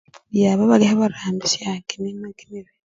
[0.33, 2.71] Indi aba balikhebarambisya kimima kimibi.